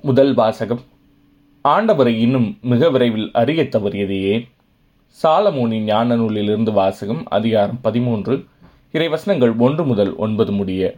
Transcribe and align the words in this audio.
முதல் 0.00 0.34
வாசகம். 0.34 0.80
ஆண்டவரை 1.64 2.06
இன்னும் 2.06 2.58
மிக 2.62 2.90
விரைவில் 2.90 3.30
அறியத் 3.32 3.74
தவறியது 3.74 4.20
ஏன்? 4.20 4.48
சாலமோனின் 5.22 5.78
ஞான 5.78 6.16
நூலிலிருந்து 6.16 6.72
வாசகம் 6.72 7.22
அதிகாரம் 7.28 7.80
பதிமூன்று. 7.80 8.44
இறைவசனங்கள் 8.92 9.56
ஒன்று 9.56 9.86
முதல் 9.86 10.16
ஒன்பது 10.16 10.52
முடிய. 10.52 10.94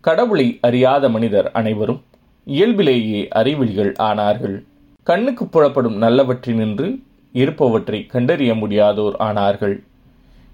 கடவுளை 0.00 0.58
அறியாத 0.60 1.08
மனிதர் 1.08 1.50
அனைவரும் 1.50 2.02
இயல்பிலேயே 2.44 3.28
அறிவிலிகள் 3.34 3.94
ஆனார்கள். 3.98 4.64
கண்ணுக்கு 5.02 5.46
புறப்படும் 5.46 6.02
நல்லவற்றினின்று 6.02 7.02
இருப்பவற்றை 7.32 8.06
கண்டறிய 8.06 8.54
முடியாதோர் 8.54 9.12
ஆனார்கள். 9.18 9.84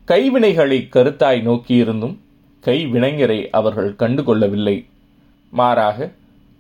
கைவினைகளை 0.08 0.88
கருத்தாய் 0.90 1.42
நோக்கியிருந்தும் 1.42 2.16
கைவினைஞரை 2.64 3.48
அவர்கள் 3.50 3.94
கண்டுகொள்ளவில்லை. 3.98 4.86
மாறாக 5.50 6.12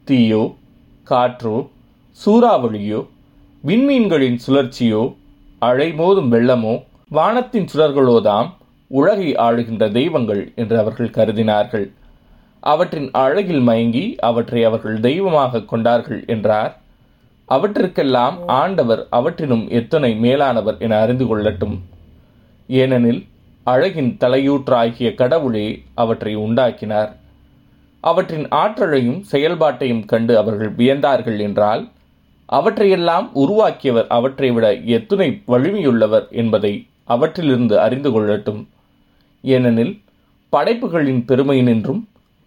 தீயோ 0.06 0.58
காற்றோ 1.10 1.56
சூறாவளியோ 2.20 3.00
விண்மீன்களின் 3.64 4.38
சுழற்சியோ 4.46 5.02
அழைமோதும் 5.62 6.30
வெள்ளமோ 6.34 6.74
வானத்தின் 7.10 7.68
சுடர்களோதாம் 7.72 8.48
உலகை 8.90 9.30
ஆளுகின்ற 9.46 9.84
தெய்வங்கள் 9.92 10.42
என்று 10.54 10.76
அவர்கள் 10.78 11.16
கருதினார்கள். 11.16 11.86
அவற்றின் 12.62 13.08
அழகில் 13.24 13.60
மயங்கி 13.60 14.04
அவற்றை 14.28 14.64
அவர்கள் 14.64 14.98
தெய்வமாக 15.00 15.62
கொண்டார்கள் 15.62 16.20
என்றார். 16.26 16.72
அவற்றிற்கெல்லாம் 17.48 18.36
ஆண்டவர் 18.46 19.02
அவற்றினும் 19.10 19.64
எத்தனை 19.70 20.10
மேலானவர் 20.14 20.78
என 20.78 20.98
அறிந்து 21.00 21.24
கொள்ளட்டும். 21.24 21.76
ஏனெனில் 22.68 23.22
அழகின் 23.66 24.12
தலையூற்றாகிய 24.20 25.08
கடவுளே 25.14 25.66
அவற்றை 25.94 26.34
உண்டாக்கினார். 26.46 27.10
அவற்றின் 28.00 28.46
ஆற்றலையும் 28.48 29.24
செயல்பாட்டையும் 29.32 30.04
கண்டு 30.04 30.38
அவர்கள் 30.38 30.74
வியந்தார்கள் 30.74 31.38
என்றால் 31.40 31.88
அவற்றையெல்லாம் 32.46 33.30
உருவாக்கியவர் 33.34 34.06
அவற்றை 34.08 34.50
விட 34.50 34.74
எத்துணை 34.74 35.42
வலிமையுள்ளவர் 35.48 36.30
என்பதை 36.30 36.86
அவற்றிலிருந்து 37.04 37.80
அறிந்து 37.80 38.10
கொள்ளட்டும். 38.10 38.66
ஏனெனில் 39.42 40.00
படைப்புகளின் 40.48 41.24
பெருமையினின்றும் 41.28 42.00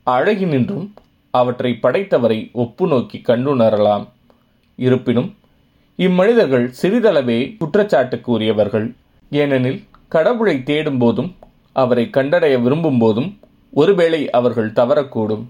அழகினின்றும் 0.05 0.87
அவற்றை 1.31 1.79
படைத்தவரை 1.81 2.51
ஒப்பு 2.51 2.87
நோக்கி 2.87 3.21
கண்டுணரலாம். 3.27 4.05
இருப்பினும் 4.75 5.35
இம்மனிதர்கள் 5.95 6.73
சிறிதளவே 6.81 7.57
குற்றச்சாட்டுக்கு 7.57 8.31
உரியவர்கள் 8.31 8.95
ஏனெனில் 9.29 9.83
கடவுளை 10.07 10.63
தேடும் 10.63 10.97
போதும் 10.97 11.35
அவரை 11.73 12.09
கண்டடைய 12.11 12.61
விரும்பும் 12.61 12.97
போதும் 12.97 13.39
ஒருவேளை 13.73 14.29
அவர்கள் 14.29 14.71
தவறக்கூடும். 14.71 15.43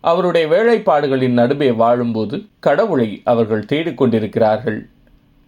அவருடைய 0.00 0.46
வேலைப்பாடுகளின் 0.46 1.28
நடுவே 1.28 1.70
வாழும்போது 1.70 2.46
கடவுளை 2.58 3.20
அவர்கள் 3.24 3.64
தேடிக்கொண்டிருக்கிறார்கள். 3.64 4.88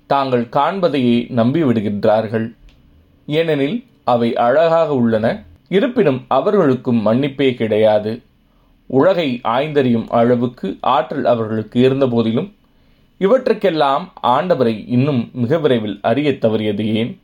தாங்கள் 0.06 0.44
காண்பதையே 0.44 1.32
நம்பிவிடுகின்றார்கள். 1.32 2.54
ஏனெனில் 3.26 3.84
அவை 4.04 4.34
அழகாக 4.34 4.94
உள்ளன 4.94 5.44
இருப்பினும் 5.68 6.24
அவர்களுக்கும் 6.28 7.06
மன்னிப்பே 7.06 7.54
கிடையாது. 7.54 8.22
உலகை 8.86 9.40
ஆய்ந்தறியும் 9.44 10.08
அளவுக்கு 10.08 10.76
ஆற்றல் 10.80 11.24
அவர்களுக்கு 11.24 11.80
இருந்தபோதிலும் 11.80 12.52
இவற்றுக்கெல்லாம் 13.18 14.12
ஆண்டவரை 14.22 14.84
இன்னும் 14.86 15.30
மிக 15.32 15.58
விரைவில் 15.58 15.98
அறியத் 16.02 16.44
தவறியது 16.44 16.84
ஏன்? 16.84 17.20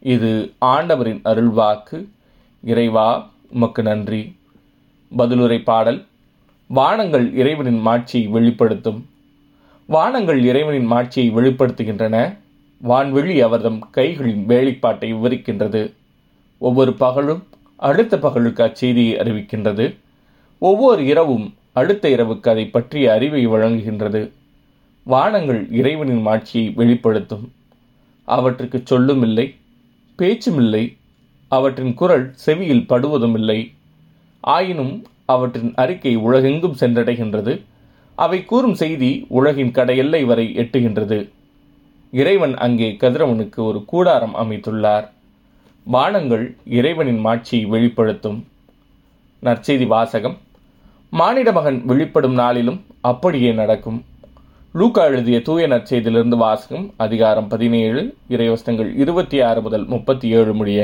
இது 0.00 0.52
ஆண்டவரின் 0.58 1.20
அருள்வாக்கு. 1.24 2.06
இறைவா 2.64 3.30
உமக்கு 3.52 3.82
நன்றி. 3.82 4.36
பதிலுரை 5.18 5.62
பாடல் 5.62 6.06
வானங்கள் 6.66 7.34
இறைவனின் 7.34 7.78
மாட்சியை 7.78 8.26
வெளிப்படுத்தும். 8.26 9.06
வானங்கள் 9.86 10.44
இறைவனின் 10.44 10.84
மாட்சியை 10.84 11.34
வெளிப்படுத்துகின்றன. 11.34 12.38
வான்வெளி 12.88 13.40
அவர்தம் 13.40 13.88
கைகளின் 13.94 14.44
வேலைப்பாட்டை 14.44 15.14
விவரிக்கின்றது. 15.14 15.92
ஒவ்வொரு 16.58 16.92
பகலும் 16.92 17.46
அடுத்த 17.76 18.18
பகலுக்கு 18.18 18.62
அச்செய்தியை 18.62 19.16
அறிவிக்கின்றது. 19.18 19.96
ஒவ்வொரு 20.58 21.04
இரவும் 21.04 21.54
அடுத்த 21.72 22.08
இரவுக்கு 22.08 22.48
அதை 22.48 22.66
பற்றிய 22.66 23.12
அறிவை 23.12 23.48
வழங்குகின்றது. 23.48 24.30
வானங்கள் 25.02 25.68
இறைவனின் 25.70 26.20
மாட்சியை 26.20 26.70
வெளிப்படுத்தும். 26.70 27.52
அவற்றுக்கு 28.24 28.82
சொல்லும் 28.84 29.22
இல்லை 29.22 29.54
பேச்சுமில்லை 30.18 30.96
அவற்றின் 31.56 31.94
குரல் 31.94 32.26
செவியில் 32.34 32.86
படுவதும் 32.86 33.34
இல்லை 33.34 33.72
ஆயினும் 34.40 34.94
அவற்றின் 35.24 35.72
அறிக்கை 35.74 36.16
உலகெங்கும் 36.16 36.76
சென்றடைகின்றது. 36.80 37.60
அவை 38.14 38.44
கூறும் 38.44 38.74
செய்தி 38.74 39.26
உலகின் 39.28 39.70
கடையெல்லை 39.70 40.24
வரை 40.24 40.46
எட்டுகின்றது. 40.56 41.18
இறைவன் 42.10 42.54
அங்கே 42.56 42.96
கதிரவனுக்கு 43.00 43.56
ஒரு 43.56 43.84
கூடாரம் 43.84 44.34
அமைத்துள்ளார். 44.34 45.08
வானங்கள் 45.84 46.56
இறைவனின் 46.64 47.18
மாட்சியை 47.18 47.64
வெளிப்படுத்தும். 47.64 48.46
நற்செய்தி 49.42 49.86
வாசகம். 49.86 50.36
மானிட 51.10 51.52
மகன் 51.52 51.84
வெளிப்படும் 51.84 52.34
நாளிலும் 52.34 52.80
அப்படியே 53.00 53.52
நடக்கும். 53.52 54.04
லூக்கா 54.72 55.04
எழுதிய 55.04 55.42
தூய 55.42 55.68
நற்செய்தியிலிருந்து 55.68 56.36
வாசகம் 56.36 56.92
அதிகாரம் 56.96 57.48
பதினேழு 57.48 58.14
இறைவசங்கள் 58.30 58.90
இருபத்தி 58.96 59.40
ஆறு 59.40 59.62
முதல் 59.62 59.86
முப்பத்தி 59.86 60.28
ஏழு 60.28 60.54
முடிய. 60.54 60.80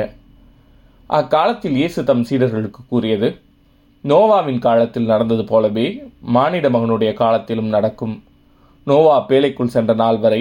அக்காலத்தில் 1.16 1.76
இயேசு 1.80 2.00
தம் 2.04 2.24
சீடர்களுக்கு 2.28 2.80
கூறியது 2.88 3.28
நோவாவின் 4.04 4.58
காலத்தில் 4.58 5.06
நடந்தது 5.06 5.44
போலவே 5.44 5.84
மானிட 6.34 6.66
மகனுடைய 6.69 7.10
காலத்திலும் 7.12 7.70
நடக்கும். 7.74 8.12
நோவா 8.86 9.14
பேழைக்குள் 9.28 9.72
சென்ற 9.74 9.94
நாள் 9.94 10.19
வரை 10.19 10.41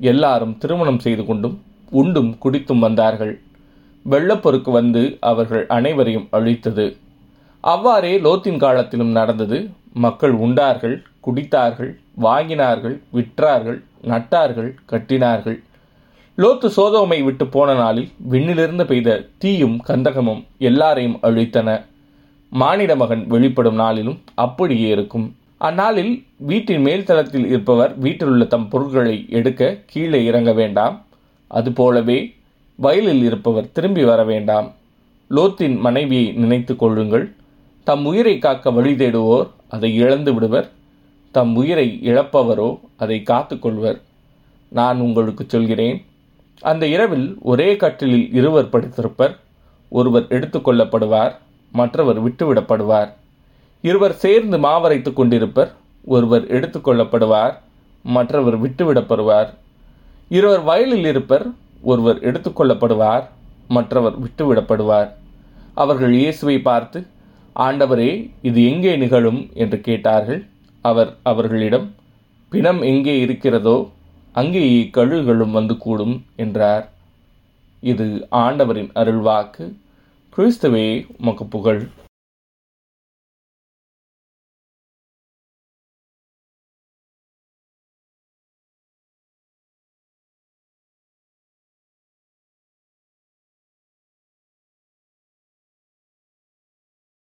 எல்லாரும் 0.00 0.56
திருமணம் 0.58 0.98
செய்து 0.98 1.24
கொண்டும் 1.24 1.54
உண்டும் 1.92 2.32
குடித்தும் 2.38 2.82
வந்தார்கள். 2.86 3.32
வெள்ளப்பொருக்கு 4.04 4.70
வந்து 4.70 5.02
அவர்கள் 5.30 5.64
அனைவரையும் 5.66 6.28
அழித்தது. 6.30 6.86
அவ்வாறே 7.64 8.12
லோத்தின் 8.18 8.60
காலத்திலும் 8.64 9.14
நடந்தது. 9.20 9.60
மக்கள் 10.06 10.34
உண்டார்கள் 10.46 10.96
குடித்தார்கள் 11.26 11.92
வாங்கினார்கள் 12.22 12.98
விற்றார்கள் 13.16 13.80
நட்டார்கள் 14.02 14.70
கட்டினார்கள். 14.92 15.58
லோத்து 16.42 16.68
சோதோமை 16.76 17.24
விட்டு 17.24 17.46
போன 17.46 17.74
நாளில் 17.74 18.10
விண்ணிலிருந்து 18.30 18.84
பெய்த 18.86 19.26
தீயும் 19.38 19.80
கந்தகமும் 19.86 20.42
எல்லாரையும் 20.58 21.16
அழித்தன. 21.22 21.68
மானிட 22.52 22.96
மகன் 22.96 23.26
வெளிப்படும் 23.26 23.74
நாளிலும் 23.74 24.18
அப்படியே 24.34 24.88
இருக்கும். 24.88 25.24
அந்நாளில் 25.58 26.12
வீட்டின் 26.36 26.84
மேல்தளத்தில் 26.84 27.46
இருப்பவர் 27.46 27.98
வீட்டில் 27.98 28.28
உள்ள 28.28 28.44
தம் 28.44 28.68
பொருட்களை 28.68 29.26
எடுக்க 29.28 29.78
கீழே 29.86 30.24
இறங்க 30.24 30.52
வேண்டாம். 30.52 31.04
அதுபோலவே 31.48 32.34
வயலில் 32.76 33.22
இருப்பவர் 33.22 33.72
திரும்பி 33.72 34.04
வர 34.04 34.24
வேண்டாம். 34.24 34.68
லோத்தின் 35.30 35.78
மனைவியை 35.78 36.32
நினைத்து 36.32 36.76
கொள்ளுங்கள். 36.76 37.34
தம் 37.84 38.04
உயிரை 38.04 38.38
காக்க 38.38 38.70
வழி 38.70 38.92
தேடுவோர் 38.92 39.48
அதை 39.68 39.94
இழந்து 39.94 40.34
விடுவர். 40.34 40.68
தம் 41.30 41.56
உயிரை 41.56 42.00
இழப்பவரோ 42.02 42.78
அதை 42.96 43.22
காத்துக்கொள்வர் 43.30 43.98
நான் 44.72 45.00
உங்களுக்கு 45.00 45.44
சொல்கிறேன் 45.48 45.98
அந்த 46.60 46.86
இரவில் 46.86 47.38
ஒரே 47.40 47.76
கட்டிலில் 47.76 48.32
இருவர் 48.32 48.68
படுத்திருப்பர். 48.68 49.36
ஒருவர் 49.88 50.26
எடுத்துக்கொள்ளப்படுவார் 50.28 51.32
மற்றவர் 51.72 52.26
விட்டுவிடப்படுவார். 52.26 53.08
இருவர் 53.80 54.12
சேர்ந்து 54.12 54.58
மாவரைத்து 54.58 55.10
கொண்டிருப்பர். 55.10 55.70
ஒருவர் 56.04 56.46
எடுத்துக்கொள்ளப்படுவார் 56.46 57.54
மற்றவர் 58.02 58.62
விட்டுவிடப்படுவார். 58.62 59.48
இருவர் 60.28 60.62
வயலில் 60.62 61.04
இருப்பர். 61.04 61.46
ஒருவர் 61.82 62.18
எடுத்துக்கொள்ளப்படுவார் 62.18 63.24
மற்றவர் 63.68 64.14
விட்டுவிடப்படுவார். 64.22 65.08
அவர்கள் 65.74 66.12
இயேசுவை 66.12 66.60
பார்த்து 66.60 67.06
ஆண்டவரே 67.56 68.30
இது 68.42 68.70
எங்கே 68.70 68.96
நிகழும்? 68.96 69.50
என்று 69.54 69.80
கேட்டார்கள். 69.80 70.46
அவர் 70.80 71.16
அவர்களிடம் 71.22 71.94
பிணம் 72.48 72.82
எங்கே 72.82 73.18
இருக்கிறதோ 73.18 73.90
அங்கேயே 74.32 74.90
கழுகுகளும் 74.92 75.50
வந்து 75.50 75.78
கூடும் 75.78 76.24
என்றார். 76.36 76.92
இது 77.80 78.26
ஆண்டவரின் 78.30 78.90
அருள்வாக்கு. 78.94 79.72
கிறிஸ்துவே 80.36 81.06
உமக்கு 81.18 81.46
புகழ். 81.46 81.88